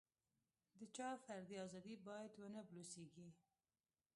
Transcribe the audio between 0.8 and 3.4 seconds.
چا فردي ازادي باید ونه بلوسېږي.